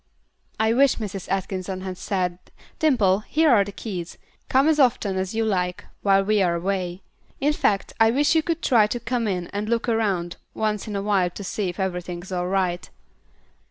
"I 0.59 0.73
wish 0.73 0.95
Mrs. 0.95 1.29
Atkinson 1.31 1.81
had 1.81 1.95
said, 1.95 2.39
'Dimple, 2.79 3.19
here 3.19 3.51
are 3.51 3.63
the 3.63 3.71
keys, 3.71 4.17
come 4.49 4.65
in 4.65 4.71
as 4.71 4.79
often 4.79 5.15
as 5.15 5.35
you 5.35 5.45
like 5.45 5.85
while 6.01 6.23
we 6.23 6.41
are 6.41 6.55
away; 6.55 7.03
in 7.39 7.53
fact, 7.53 7.93
I 7.99 8.09
wish 8.09 8.33
you 8.33 8.41
would 8.47 8.63
try 8.63 8.87
to 8.87 8.99
come 8.99 9.27
in 9.27 9.45
and 9.49 9.69
look 9.69 9.87
around 9.87 10.37
once 10.55 10.87
in 10.87 10.95
a 10.95 11.03
while 11.03 11.29
to 11.29 11.43
see 11.43 11.69
if 11.69 11.79
everything 11.79 12.23
is 12.23 12.31
all 12.31 12.47
right.'" 12.47 12.89